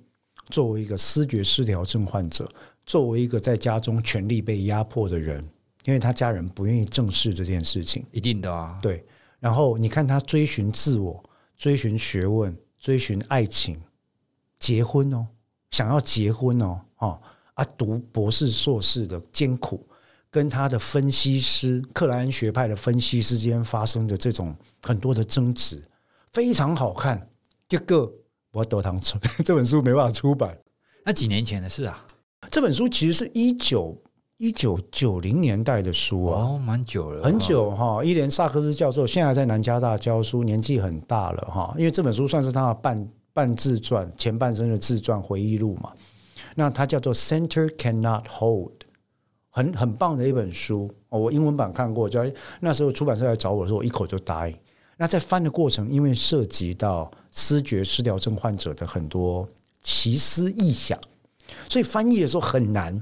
[0.50, 2.50] 作为一个思觉失调症患者，
[2.84, 5.44] 作为一个在家中权力被压迫的人，
[5.84, 9.04] 因为他家人不愿意正视这件事情，一定的啊，对。
[9.40, 11.22] 然后你看他追寻自我，
[11.56, 13.80] 追寻学问。”追寻爱情，
[14.58, 15.26] 结婚哦，
[15.70, 17.18] 想要结婚哦，啊
[17.54, 17.64] 啊！
[17.78, 19.88] 读博士、硕士的艰苦，
[20.30, 25.82] 跟他的分析师克莱恩学派的分析师之间发生的这种很多的争执，
[26.34, 27.26] 非常好看。
[27.66, 28.12] 这个
[28.52, 30.54] 我都当成这本书没办法出版，
[31.06, 32.06] 那几年前的事啊。
[32.50, 33.98] 这本书其实是一九
[34.38, 38.02] 一九九零年代的书啊，哦，蛮久了，很久哈。
[38.04, 41.72] 伊莲萨克斯教授现在在南加大教书，年纪很大了哈。
[41.78, 45.92] 因为这本书算是他的半半自传，前半生的自传回忆录嘛。
[46.56, 48.70] 那它叫做《Center Cannot Hold》，
[49.50, 50.92] 很很棒的一本书。
[51.10, 52.20] 我英文版看过，就
[52.58, 54.56] 那时候出版社来找我的时候，我一口就答应。
[54.96, 59.48] 那在翻的过程，因为涉及到思觉失调症患者的很多
[59.80, 60.98] 奇思异想，
[61.68, 63.00] 所以翻译的时候很难。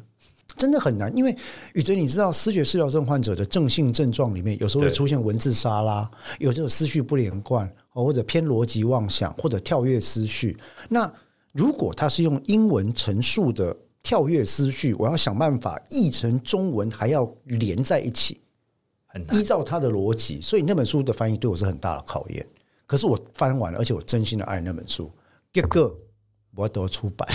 [0.57, 1.37] 真的很难，因为
[1.75, 10.57] 宇哲，你知道，失觉失调症患者的正性症状里面，有时候会出现文字沙拉，有这种思绪不连贯，或者偏逻辑妄想，或者跳跃思绪。
[10.89, 11.13] 那
[11.53, 18.41] 如果他是用英文陈述的跳跃思绪，我要想办法译成中文，还要连在一起，
[19.33, 20.41] 依照他的逻辑。
[20.41, 22.47] 所以那本书的翻译对我是很大的考验。
[22.87, 25.11] 可是我翻完了，而且我真心的爱那本书，
[25.53, 25.97] 结果
[26.55, 27.27] 我都出版。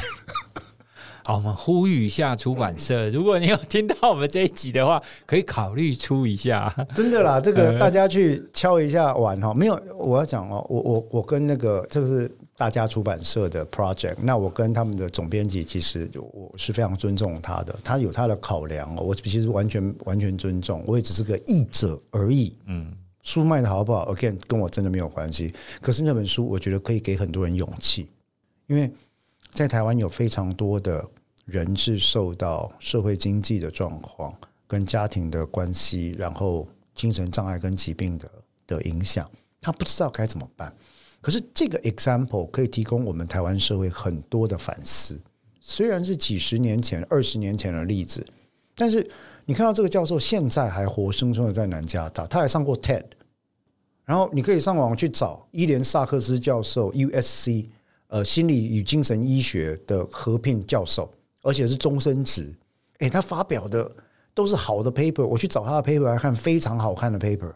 [1.27, 6.73] 好，我们呼吁一下出版社，如果你有听到我们这一集的话，可以考虑出一下。
[6.95, 9.53] 真的啦， 这个大家去敲一下碗哈。
[9.53, 22.55] 没有，我要讲哦，我我我跟那个这个是大家出版社的 project，那我跟他们的总编辑其实我是非常尊重他的，他有他的考量哦，我其实完全完全尊重，我也只是个译者而已。
[22.67, 22.89] 嗯，
[23.21, 25.53] 书卖的好不好，again 跟我真的没有关系。
[25.81, 28.07] 可是那本书，我觉得可以给很多人勇气，
[28.67, 28.89] 因为
[29.51, 31.05] 在台湾有非常多的。
[31.47, 34.35] 人是受到社会经济的状况
[34.67, 38.29] 跟家庭的关系，然后精神障碍跟疾病的
[38.67, 39.29] 的影响，
[39.61, 40.71] 他不知道该怎么办。
[41.21, 45.19] 可是这个 example 可以提供我们台湾社会很多的反思。
[45.61, 48.25] 虽然是几十年前、二十年前的例子，
[48.75, 49.09] 但是
[49.45, 53.03] 你看到这个教授现在还活生生的在南加大，他还上过 TED。
[54.03, 57.65] 然后你可以上网去找伊莲萨克斯教授，USC
[58.07, 61.11] 呃心理与精神医学的合聘教授，
[61.47, 62.53] 而且是终身职。
[62.99, 63.89] 诶，他发表的
[64.33, 67.53] 都是好的 paper，我去找他的 paper 来看，非常好看的 paper。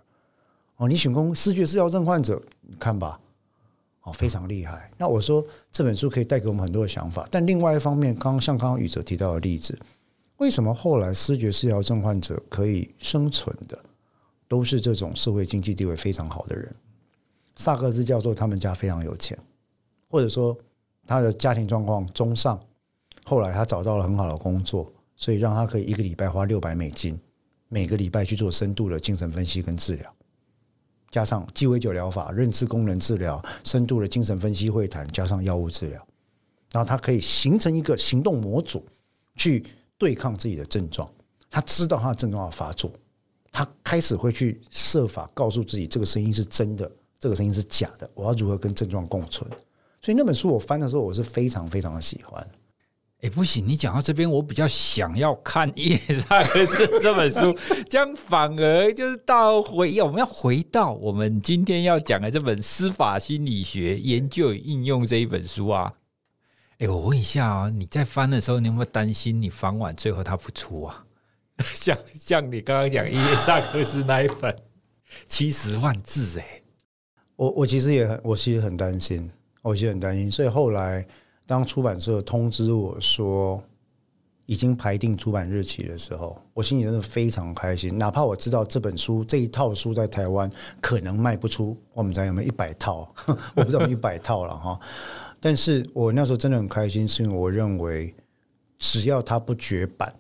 [0.77, 3.19] 哦，你选攻思觉失调症患者，你看吧，
[4.04, 4.89] 哦，非常厉害。
[4.97, 9.77] 那我说这本书可以带给我们很多的想法，但另外一方面，刚刚像刚刚宇哲提到的例子，
[10.38, 13.77] 为什么后来思觉失调症患者可以生存的？
[14.47, 16.73] 都是这种社会经济地位非常好的人。
[17.56, 19.38] 萨克斯教授他们家非常有钱，
[20.10, 20.58] 或者说
[21.06, 22.60] 他的家庭状况中上。
[23.23, 27.19] 后来他找到了很好的工作，所以让他可以一个礼拜花六百美金，
[27.69, 30.13] 每个礼拜去做深度的精神分析跟治疗，
[31.10, 36.05] 加上鸡尾酒疗法、认知功能治疗、深度的精神分析会谈，加上药物治疗，
[36.71, 38.86] 然后他可以形成一个行动模组
[39.36, 39.65] 去
[39.97, 41.10] 对抗自己的症状。
[41.49, 42.91] 他知道他的症状要发作。
[43.53, 48.10] 他开始会去设法告诉自己，这个声音是真的，这个声音是假的。
[48.13, 49.45] 我要如何跟症状共存？
[50.01, 52.49] 所以那本书我翻的时候，我是非常非常的喜欢。
[53.21, 57.55] 哎，不行，你讲到这边，我比较想要看《伊莲萨克斯》这本书，
[57.88, 65.93] 这样反而就是到回，我们要回到我们今天要讲的这本《司法心理学研究与应用》这一本书啊。
[66.79, 71.05] 哎，我问一下啊，你在翻的时候，你有没有担心你翻完最后它不出啊？
[71.75, 74.51] 像像你刚刚讲伊莲萨克斯那一本
[75.27, 76.63] 七十万字哎，
[77.36, 79.29] 我我其实也很我其实很担心，
[79.62, 81.05] 我其实很担心，所以后来
[81.52, 83.62] 当出版社通知我说
[84.46, 87.98] 已经排定出版日期的时候，我心里真的非常开心。
[87.98, 93.14] 哪怕我知道这本书这一套书在台湾可能卖不出，我们家有没有一百套，
[93.54, 94.80] 我不知道有一百套了哈。
[95.42, 98.16] 但是我那时候真的很开心，是因为我认为
[98.80, 100.16] 只要它不绝版。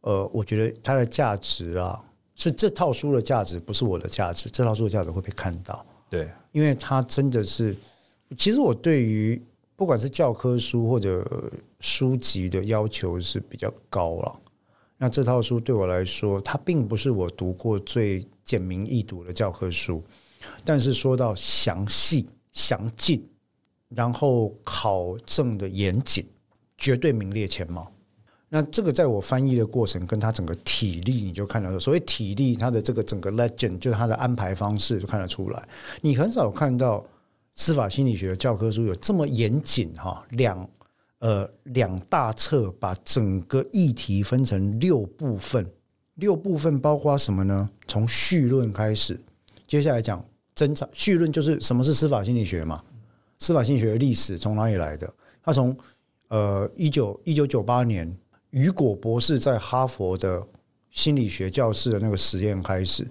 [0.00, 4.50] 呃，我觉得它的价值啊，是这套书的价值，不是我的价值。
[4.50, 7.76] 这套书的价值会被看到，对，因为它真的是，
[8.36, 9.40] 其实我对于
[9.76, 11.24] 不管是教科书或者
[11.80, 14.40] 书籍的要求是比较高了。
[14.98, 20.00] 那这套书对我来说，它并不是我读过最简明易读的教科书，
[20.64, 23.28] 但是说到详细、详尽，
[23.88, 26.24] 然后考证的严谨，
[26.78, 27.90] 绝对名列前茅。
[28.48, 35.68] 那这个在我翻译的过程，跟他整个体力，你就看到所谓体力，他的这个整个 legend 就是他的安排方式，就看得出来。
[36.00, 37.04] 你很少看到
[37.54, 40.70] 司法心理学的教科书有这么严谨哈，两
[41.18, 45.70] 呃两大册把整个议题分成六部分，
[46.14, 47.70] 六部分包括什么呢？
[47.86, 49.20] 从绪论开始，
[49.66, 50.88] 接下来讲侦查。
[50.92, 52.82] 绪论就是什么是司法心理学嘛？
[53.38, 55.12] 司法心理学的历史从哪里来的？
[55.42, 55.76] 他从
[56.28, 58.16] 呃一九一九九八年。
[58.50, 60.46] 雨果博士在哈佛的
[60.90, 63.08] 心理学教室的那个实验开始。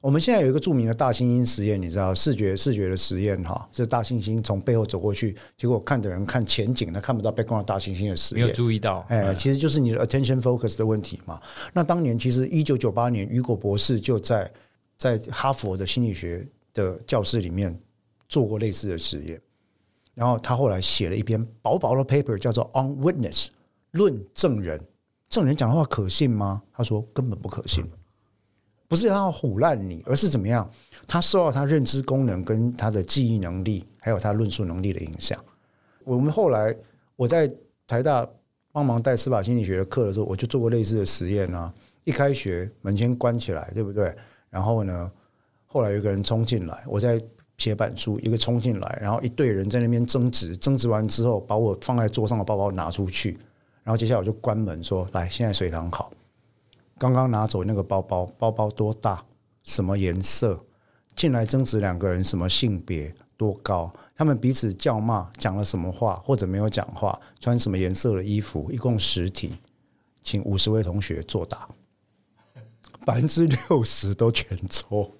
[0.00, 8.44] 我们现在有一个著名的大猩猩实验，你知道视觉视觉的实验哈，是大猩猩从背后走过去，结果看的人看前景，他看不到背光的大猩猩的实验。
[8.44, 11.40] 没有注意到，哎，其实就是你的 attention focus 的问题嘛。
[11.72, 14.48] 那当年其实一九九八年，雨果博士就在
[14.96, 17.76] 在哈佛的心理学的教室里面
[18.28, 19.40] 做过类似的实验，
[20.14, 23.48] 然后他后来写了一篇薄薄的 paper，叫做 On Witness。
[23.92, 24.78] 论证人，
[25.30, 26.62] 证人讲的话可信吗？
[26.72, 27.84] 他说根本不可信，
[28.88, 30.68] 不是他要唬烂你，而是怎么样？
[31.06, 35.38] 他受到他认知功能跟他的记忆能力，还有他论述能力的影响。
[36.04, 36.74] 我们后来
[37.14, 37.50] 我在
[37.86, 38.26] 台大
[38.72, 41.72] 帮忙带司法心理学的课的时候，我就做过类似的实验啊。
[42.04, 44.14] 一开学门先关起来，对不对？
[44.48, 45.12] 然后呢，
[45.66, 47.22] 后来有个人冲进来，我在
[47.58, 53.38] 写板书，一个冲进来，然后一队人在那边争执，争执完之后，把我放在桌上的包包拿出去。
[53.84, 56.10] 然后接下来我就关门说：“来，现在随堂考。
[56.98, 59.24] 刚刚拿走那个包包，包包多大？
[59.64, 60.58] 什么颜色？
[61.14, 63.14] 进来争执两个人什么性别？
[63.36, 63.92] 多高？
[64.16, 67.18] 他们彼此叫骂，讲了什么话或者没有讲话？
[67.38, 68.70] 穿什么颜色的衣服？
[68.72, 69.52] 一共十题，
[70.22, 71.68] 请五十位同学作答，
[73.06, 75.10] 百分之六十都全错。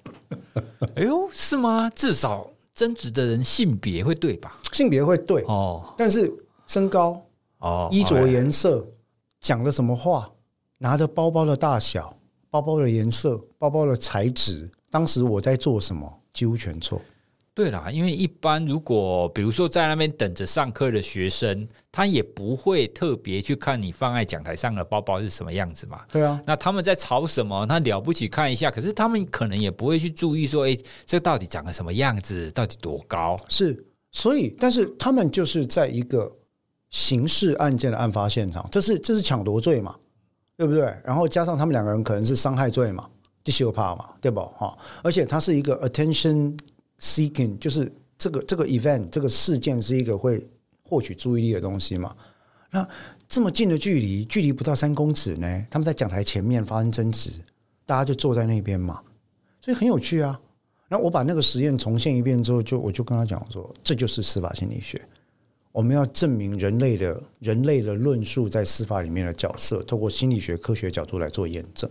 [0.96, 1.88] 哎呦，是吗？
[1.90, 4.58] 至少争执的人性别会对吧？
[4.72, 6.32] 性别会对哦，但是
[6.66, 7.24] 身高。”
[7.58, 8.86] 哦，衣着颜色，
[9.40, 10.30] 讲了什么话，
[10.78, 12.16] 拿着包包的大小，
[12.50, 17.02] 包包的颜色，包包的材质，当时我在做什么，几乎全错。
[17.52, 26.04] 对啦，因为一般如果比如说在那边等着上课的学生，他也不会特别去看你放在讲台上的包包是什么样子嘛。
[26.12, 27.66] 对啊，那他们在吵什么？
[27.66, 33.36] 他了不起看一下，可是他们可能也不会去注意说，哎，这到底长得什么样子，到底多高？
[33.48, 36.32] 是，所以，但是他们就是在一个。
[36.90, 39.94] 刑事案件的案发现场，这是这是抢夺罪嘛？
[40.58, 40.92] 对不对？
[41.04, 43.08] 然后加上他们两个人可能是伤害罪嘛，
[43.44, 44.42] 就羞怕嘛，对吧？
[44.56, 46.58] 哈，而且它是一个 attention
[47.00, 50.44] seeking，就是这个这个 event 这个事件是一个会
[50.82, 52.12] 获取注意力的东西嘛。
[52.72, 52.86] 那
[53.28, 57.30] 这么近的距离，距离不到三公尺呢，他们在讲台前面发生争执，
[57.86, 59.00] 大家就坐在那边嘛，
[59.60, 60.40] 所以很有趣啊。
[60.88, 65.00] 那我把那个实验重现一遍之后，就我就跟他讲说，这就是司法心理学。
[65.78, 71.88] 我们要证明人类的人类的论述在司法里面的角色，透过心理学科学角度来做验证。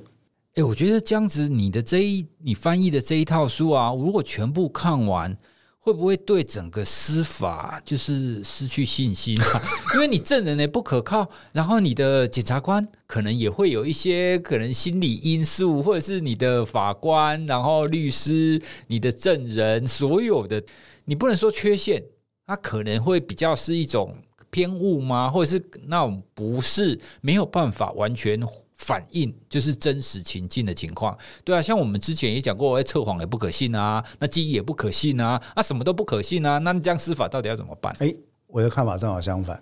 [0.56, 5.38] 哎，我觉得这样子，你的这一你翻译的这一套书啊，如果全部看完，
[5.80, 9.46] 会不会对整个司法就是失去信心啊？
[9.96, 20.62] 因为你证人也不可靠，然后你的检察官可能也会有一些可能心理因素，或者是你的法官，然后律师，你的证人，所有的
[21.06, 22.04] 你不能说缺陷。
[22.48, 24.16] 它可能会比较是一种
[24.50, 25.30] 偏误吗？
[25.30, 28.42] 或者是那种不是没有办法完全
[28.74, 31.18] 反映就是真实情境的情况？
[31.44, 37.94] 对啊，像我们之前也讲过，测谎也不可信啊，那记忆也不可信啊，那什么都不可信啊，那这样司法到底要怎么办？
[38.00, 38.16] 诶，
[38.48, 39.62] 我的看法正好相反，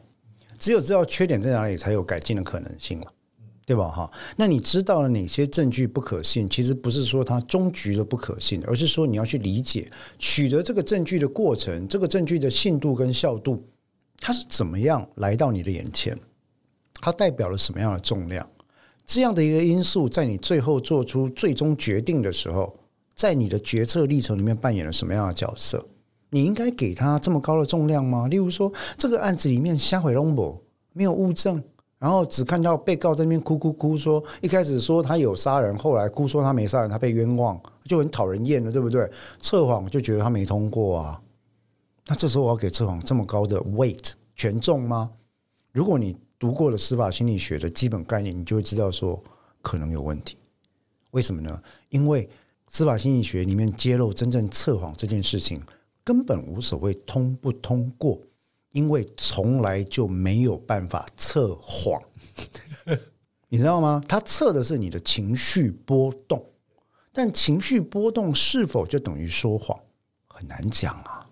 [0.59, 3.05] 只有知道缺点在哪里，才有改进的可能性嘛。
[3.65, 3.89] 对吧？
[3.89, 6.47] 哈，那你知道了哪些证据不可信？
[6.47, 13.67] 其实不是说它终局的不可信，而是说你要去理解取得这个证据的过程，这个证据的信度跟效度，
[14.19, 16.15] 它是怎么样来到你的眼前？
[17.01, 18.47] 它代表了什么样的重量？
[19.03, 22.77] 这样的一个因素，在你最后做出最终决定的时候，
[23.15, 25.83] 在你的决策历程里面扮演了什么样的角色？
[26.29, 28.27] 你应该给他这么高的重量吗？
[28.27, 30.61] 例如说，这个案子里面瞎毁龙博
[30.93, 31.63] 没有物证。
[31.97, 39.09] 然后只看到被告在那边哭哭哭，说一开始说他有杀人，后来哭说他没杀人，他被冤枉，就很讨人厌了，对不对？
[39.39, 41.21] 测谎就觉得他没通过啊。
[42.07, 45.09] 那这时候我要给测谎这么高的 weight 权重吗？
[45.71, 49.21] 如果你读过了司法心理学的基本概念，你就会知道说
[49.61, 50.37] 可能有问题。
[51.11, 51.61] 为什么呢？
[51.89, 52.29] 因为
[52.67, 55.61] 司法心理学里面揭露真正测谎这件事情，
[56.03, 58.19] 根本无所谓通不通过。
[58.75, 61.97] 因为从来就没有办法测谎，
[63.47, 64.03] 你知道吗？
[64.05, 66.45] 他测的是你的情绪波动，
[67.13, 69.79] 但情绪波动是否就等于说谎，
[70.27, 71.25] 很难讲啊，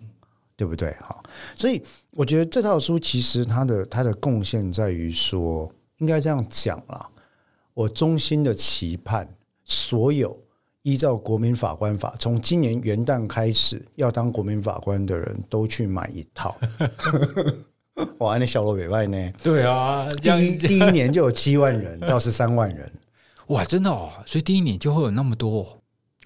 [0.56, 0.96] 对不对？
[1.02, 1.22] 好，
[1.54, 7.06] 所以我觉得这套书其实它的它的贡献在于说，应该这样讲啦，
[7.74, 9.28] 我衷心的期盼
[9.64, 10.43] 所有。
[10.84, 16.54] 依照国民法官法，从今年元旦开始，要当国民法官的人都去买一套。
[18.18, 19.32] 哇，那小罗北外呢？
[19.42, 22.90] 对啊，第一第一年就有七万人 到十三万人，
[23.46, 24.10] 哇，真的哦！
[24.26, 25.66] 所以第一年就会有那么多。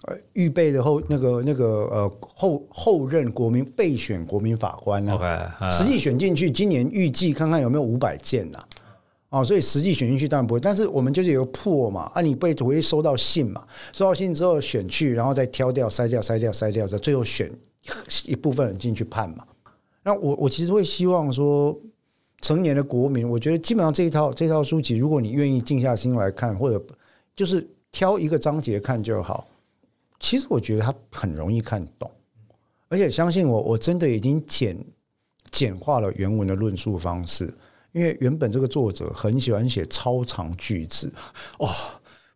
[0.09, 8.69] 呃，预备的后那个那个呃后后任国民备选国民法官呢、啊？Okay, uh, 实际选进去，今年预计看看有没有五百件呐、啊。
[9.31, 17.53] 哦，所以实际选进去当然不会，但是我们就是有个破嘛，啊，你被回去收到信嘛，收到信之后选去，然后再挑掉、筛掉、筛掉、筛掉，再最后选
[18.25, 19.45] 一部分人进去判嘛。
[20.03, 21.79] 那我我其实会希望说，
[22.41, 26.83] 成年的国民，我觉得基本上这一套这套书籍，如果你愿意静下心来看，或者
[27.37, 29.47] 就是挑一个章节看就好。
[30.19, 32.11] 其实我觉得它很容易看懂，
[32.89, 34.75] 而且相信我，我真的已经简
[35.51, 37.53] 简化了原文的论述方式。
[37.93, 41.11] 因为原本这个作者很喜欢写超长句子，
[41.59, 41.69] 哦，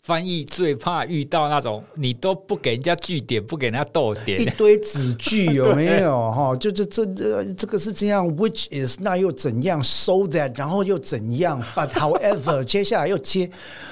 [0.02, 6.10] 翻译最怕遇到那种你都不给人家句点，不给人家逗点，一堆子句有没有？
[6.32, 13.48] 哈，就这这这这个是这样，which is 那又怎样？so that 然后又怎样？but however 接下来又接，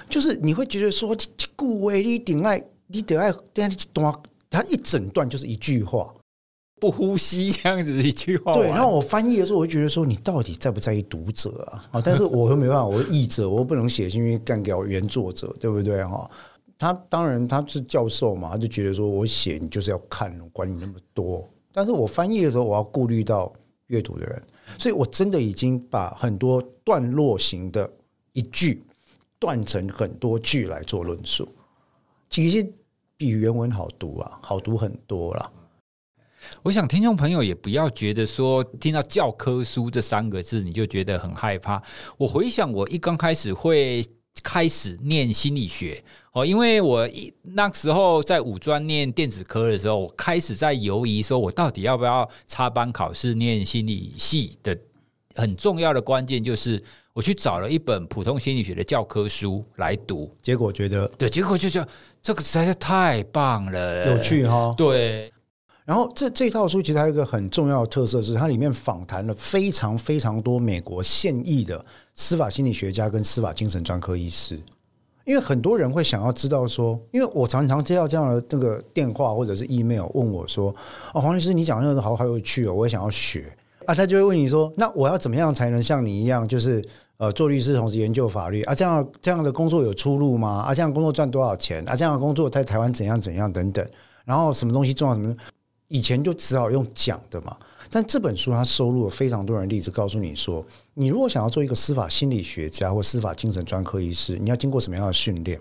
[0.09, 1.17] 就是你会觉得说，
[1.55, 4.13] 顾为你顶爱你得爱，等下一段，
[4.49, 6.13] 他一整段就是一句话。
[6.81, 8.67] 不呼吸这样子一句话，对。
[8.69, 11.85] 然后我翻译的时候，我就觉得说，你到底在不在意读者啊？
[11.93, 16.03] 啊，但是我又没办法，我是译者，我又不能写进去干掉原作者，对不对？
[16.03, 16.29] 哈，
[16.79, 21.47] 他当然他是教授嘛，他就觉得说我写你就是要看，管你那么多。
[21.71, 23.53] 但是我翻译的时候，我要顾虑到
[23.89, 24.43] 阅读的人，
[24.79, 27.89] 所以我真的已经把很多段落型的
[28.33, 28.83] 一句
[29.39, 31.47] 断成很多句来做论述，
[32.31, 32.67] 其实
[33.17, 35.53] 比原文好读啊，好读很多啦。
[36.63, 41.83] 我想听众朋友也不要觉得说听到教科书这三个字你就觉得很害怕。
[42.17, 44.05] 我回想我一刚开始会
[44.43, 46.03] 开始念心理学
[46.33, 54.77] 哦，因为我一那时候在五专念电子科的时候，我开始在犹疑说我到底要不要插班考试念心理系的。
[55.37, 61.89] 很重要的关键就是我去找了一本普通心理学的教科书来读，结果觉得对，结果就觉得
[62.21, 65.33] 这个实在是太棒了，有趣哈，对。
[65.91, 71.85] 然后这这套书其实还有一个很重要的特色是，它里面访谈了非常非常多美国现役的
[72.15, 74.57] 司法心理学家跟司法精神专科医师。
[75.25, 80.73] 因为很多人会想要知道说，因为我常常接到这样的那个电话或者是 email 问我说
[81.13, 83.53] ：“哦，黄律师，你讲那个好好有趣哦，我也想要学
[83.85, 86.81] 啊。”他就会问你说：“那我要怎么样才能像你一样，就是
[87.17, 88.73] 呃做律师同时研究法律啊？
[88.77, 90.67] 这样这样的工作有出路吗？
[90.69, 91.85] 啊，这样工作赚多少钱？
[91.89, 93.85] 啊，这样的工作在台湾怎样怎样等等？
[94.25, 95.15] 然后什么东西重要？
[95.17, 95.35] 什么？
[95.91, 97.55] 以前就只好用讲的嘛。
[97.91, 100.65] 但这本书它收录了非常多人例子，告诉你说，
[100.95, 105.61] 你如果想要做一个司法心理学家或司法精神专科医师，你要经过什么样的训练？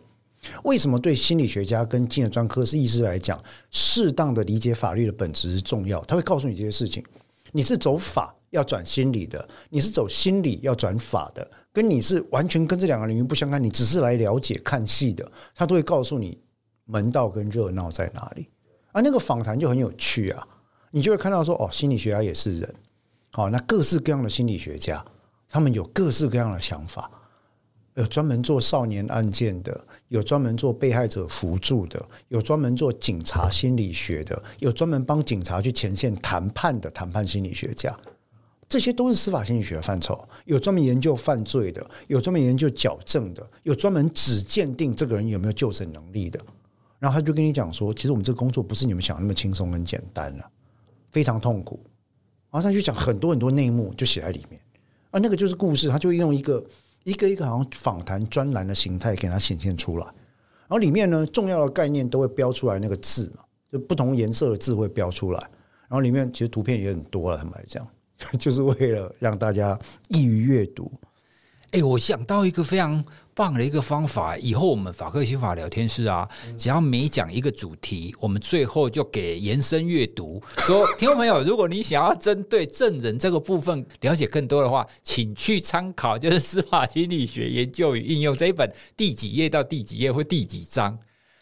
[0.63, 5.99] 为什么对心理学家跟精神专科医师来讲，适当的理解法律的本质是重要？
[6.05, 7.03] 他会告诉你这些事情。
[7.51, 16.37] 你是走法要转心理的，你是走心理要转法的，跟你是完全跟这两个领域不相干，你只是来了解看戏的，他都会告诉你
[16.85, 18.47] 门道跟热闹在哪里。
[18.91, 20.47] 啊，那个访谈就很有趣啊。
[20.91, 22.75] 你就会看到说，哦，心理学家也是人，
[23.31, 25.05] 好，那各式各样的心理学家，
[25.47, 27.11] 他们有各式各样的想法，
[27.93, 37.95] 有专门做少年案件的，有专门做被害者辅助的，有专门做警察心理学的，有专门帮警察去前线谈判的谈判心理学家，
[38.67, 40.27] 这些都是司法心理学的范畴。
[40.45, 46.39] 有专门研究犯罪的，有专门研究矫正的，有专门只鉴定这个人有没有就诊能力的。
[46.99, 50.47] 然后他就跟你讲说，其实我们这个工作不是你们想的那么轻松很简单了。
[51.11, 51.79] 非常痛苦，
[52.51, 54.61] 然后他就讲很多很多内幕，就写在里面
[55.09, 56.63] 啊，那个就是故事，他就用一个
[57.03, 65.39] 一个一个好像访谈专栏的形态给它显现出来，然后里面呢重要的概念都会标出来那个字嘛，就不同颜色的字会标出来，
[65.87, 67.87] 然后里面其实图片也很多了，他们来讲，
[68.37, 69.75] 就是为了让大家
[70.09, 70.91] 易于阅读。
[71.71, 73.03] 哎，我想到一个非常。
[73.33, 76.27] 棒的一个方法，以后我们法克心法聊天室啊，
[76.57, 80.41] 只要每讲一个主题，我们最后就给延伸阅读。
[80.57, 90.97] 说，听众朋友，如果你想要针对证人这个部分了解更多的话，请去参考就是《司法心理学研究与应用》这一本第几页到第几页或第几章。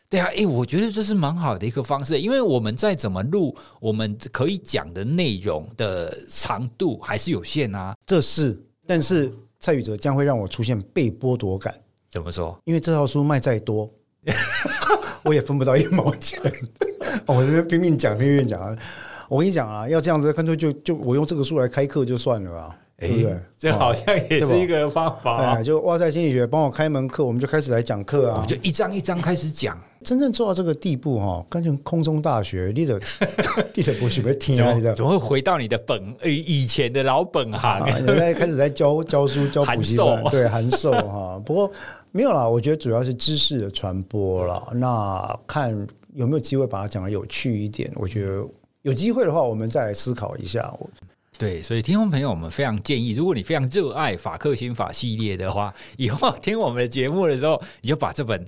[0.10, 7.94] 对啊，诶，我觉得这是蛮好的一个方式，因为我们再怎么录，我们可以讲的内容的长度还是有限啊。
[8.06, 11.74] 这是，但是蔡宇哲将会让我出现被剥夺感。
[12.10, 12.58] 怎么说？
[12.66, 13.90] 因为这套书卖再多，
[15.24, 16.40] 我也分不到一毛钱。
[17.26, 18.78] 我这边拼命讲，拼命讲啊。
[19.30, 23.40] 我跟你讲啊，要这样子，干脆就就我用这个书来开课就算了啊，对不对？
[23.58, 25.62] 这好像也是一个方法啊。
[25.62, 29.78] 就哇塞心理学帮我开门课，我们就开始来讲课啊，就一章一章开始讲。
[30.04, 33.00] 真正做到这个地步哈，干脆空中大学，你的
[33.76, 37.86] 你的不许别听啊，你怎么会回到你的本以前的老本行？
[37.92, 41.42] 现在开始在教 教书教补习班，对函授哈。
[41.46, 41.72] 不过。
[42.14, 44.70] 没有啦，我觉得主要是知识的传播了。
[44.74, 45.70] 那看
[46.16, 47.92] 有没有机会把它讲得有趣一点。
[47.94, 48.44] 我觉得
[48.82, 50.74] 有机会的话，我们再来思考一下。
[51.38, 58.44] 对，所以听众朋友，我们非常建议，如果你非常热爱法克心法系列的话，以后听我们的节目的时候，你就把这本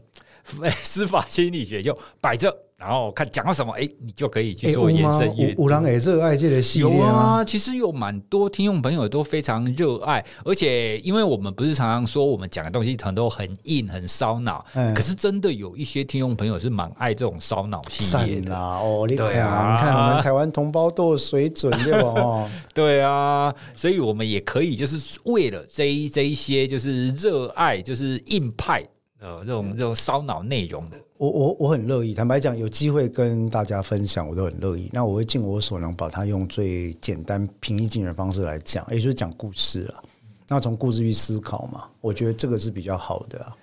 [0.83, 2.55] 司法心理学就摆着。
[2.79, 5.63] 然后看讲到什么，哎，你就可以去做延伸阅读。
[5.63, 19.05] 五郎也热爱这个系列有啊，其实有蛮多听众朋友都非常热爱，而且因为我们不是常常说我们讲的东西可能都很硬、很烧脑，嗯、可是真的有一些听众朋友是蛮爱这种烧脑系列的哦。
[19.05, 21.99] 对啊，你看我们台湾同胞都有水准，对吧？
[21.99, 28.81] 哦， 对啊，所以我们也可以就是为了这一这一些就是热爱就是硬派
[29.19, 30.97] 呃这种这种烧脑内容的。
[31.17, 34.89] 我我我很乐意，坦白讲，有机会跟大家分享，我都很乐意。
[34.93, 40.03] 那我会尽我所能，把它用最简单、平易近人的方式来讲，也就是讲故事了。
[40.47, 43.55] 那从故事去思考嘛，我觉得这个是比较好的啊。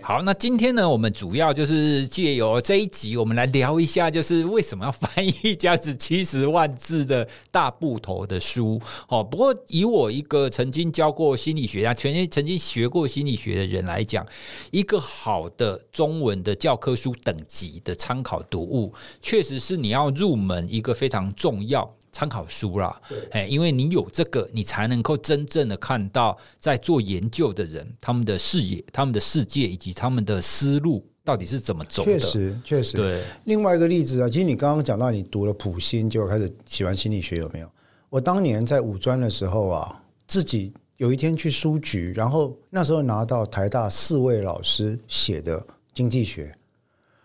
[0.00, 8.80] 好，那今天呢，我们主要就是借由这一集，我们来聊一下，就是为什么要翻译这样子七十万字的大部头的书。
[9.08, 14.26] 哦，不过以我一个曾经教过心理学家、曾经曾经学过心理学的人来讲，
[14.70, 21.94] 一个好的中文的教科书等级的参考读物，确实是你要入门一个非常重要。
[22.12, 23.00] 参考书啦，
[23.30, 32.12] 哎，因为你有这个，你才能够真正的看到在做研究的人他们的视野、他们的世界以及他们的思路到底是怎么走的。
[32.12, 32.96] 确实，确实。
[32.98, 33.22] 对。
[33.44, 37.68] 另外一个例子啊，其实你刚刚讲到你读了普心，就开始喜欢心理学，有没有？
[38.10, 46.54] 我当年在五专的时候啊，自己有一天去书局，然后那时候拿到台大四位老师写的经济学。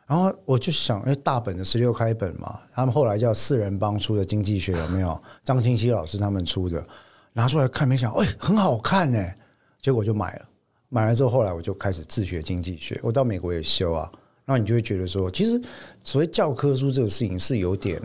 [0.08, 5.22] 然后我就想，哎，大本的十六开本嘛，他们后来叫四人帮出的经济学有没有？
[5.43, 6.82] 张清熙老师他们出的，
[7.34, 9.22] 拿出来看，没想，哎，很好看呢。
[9.82, 10.45] 结果就买了，
[10.89, 12.99] 买了之后，后来我就开始自学经济学。
[13.03, 14.10] 我到美国也修啊，
[14.45, 15.62] 然后你就会觉得说，其实
[16.03, 18.01] 所谓教科书这个事情是有点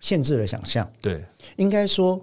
[0.00, 0.88] 限制了想象。
[1.00, 1.24] 对，
[1.56, 2.20] 应该说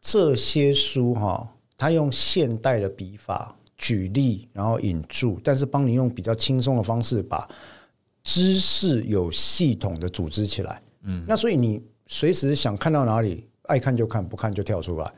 [0.00, 1.46] 这些书哈，
[1.76, 3.56] 他用现代的笔法。
[3.78, 7.48] 举例，然后引注，但是帮你用比较轻松的方式把
[8.24, 10.82] 知识有系统的组织起来。
[11.04, 15.12] 嗯，那所以你随时想看到哪里，爱看就看，不看就跳出来，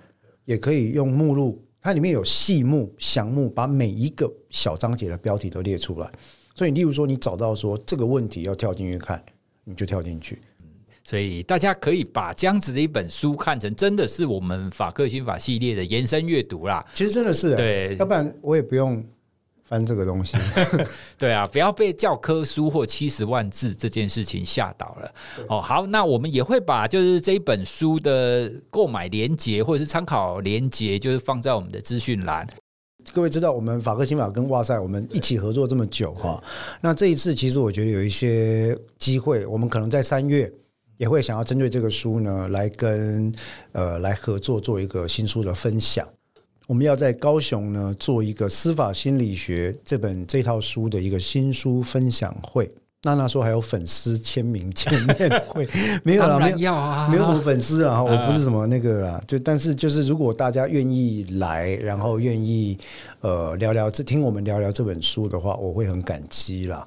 [0.44, 6.10] 也可以用目录，它里面有细目、详目，把每一个小章节的标题都列出来。
[6.54, 9.22] 所以，例如说，你找到说这个问题要跳进去看，
[9.64, 10.40] 你就跳进去。
[11.02, 16.82] 所以大家可以把这样子的一本书看成真的是我们法克心法系列的延伸阅读啦。
[16.94, 19.04] 其实真的是、欸，对，要不然我也不用
[19.64, 20.36] 翻这个东西。
[21.18, 25.14] 对啊，不要被教科书或七十万字这件事情吓倒了。
[25.48, 32.46] 哦，好，那我们也会把就是这一本书的购买连接或者是参考连接，就是放在我们的资讯栏。
[33.12, 36.42] 各位知道，我们法科新法跟哇塞我们一起合作这么久哈，
[36.80, 40.52] 那这一次其实我觉得有一些机会，我们可能在三月。
[40.96, 43.34] 也会想要针对这个书呢，来跟
[43.72, 46.06] 呃来合作做一个新书的分享。
[46.66, 52.70] 我们要在高雄呢做一个司法心理学这本这套书的一个新书分享会。
[53.06, 55.68] 娜娜说还有粉丝签名见面会，
[56.02, 62.78] 没有啦，没有啊，没有什么粉丝 啊，我不是什么那个啦，就但是就是如果大家愿意来，然后愿意
[63.20, 66.86] 呃聊聊这听我们聊聊这本书的话，我会很感激啦。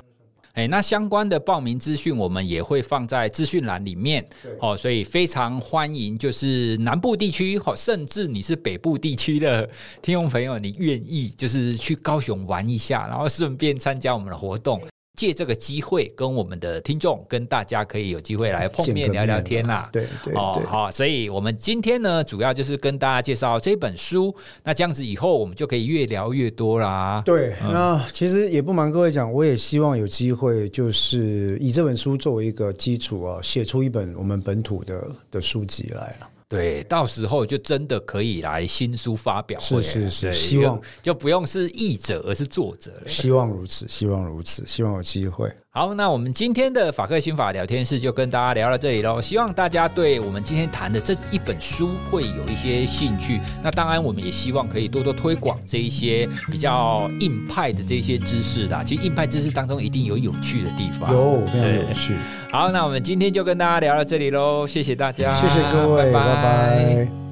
[0.58, 4.28] 哎，那相关的报名资讯我们也会放在资讯栏里面，
[4.60, 9.70] 哦，所以非常欢迎，就是南部地区，哦，甚至你是北部地区的
[10.02, 14.82] 听众朋友，你愿意就是去高雄玩一下，然后顺便参加我们的活动。
[15.18, 19.90] 借这个机会，跟我们的听众、跟大家可以有机会来碰面聊聊天啦。
[19.92, 24.34] 对对哦，好，所以我们今天呢，主要就是跟大家介绍这本书。
[24.64, 27.22] 那这样子以后，我们就可以越聊越多啦。
[27.26, 36.30] 对，嗯、那其实也不瞒各位讲，我也希望有机会，就是以这本书作为一个基础啊，写出一本我们本土的的书籍来了。
[36.50, 39.82] 对，到时候就真的可以来新书发表会。
[39.84, 43.08] 是是是，希望就不用是译者，而是作者了。
[43.08, 45.52] 希望如此，希望如此，希望有机会。
[45.78, 49.22] 好，那我们今天的法克心法聊天室就跟大家聊到这里喽。
[49.22, 53.40] 希望大家对我们今天谈的这一本书会有一些兴趣。
[53.64, 58.82] 那当然，我们也希望可以多多推广这一些比较硬派的这些知识啦。
[58.84, 62.16] 其实硬派知识当中一定有有趣的地方，有非常有趣。
[62.52, 66.26] 好，那我们今天就跟大家聊到这里喽，谢谢大家，谢谢各位，拜拜。
[66.26, 67.27] 拜拜。